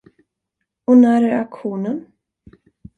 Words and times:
Och 0.85 0.97
när 0.97 1.23
är 1.23 1.37
auktionen? 1.39 2.05